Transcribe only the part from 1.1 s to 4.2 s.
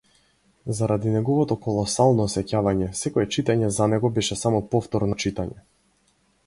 неговото колосално сеќавање, секое читање за него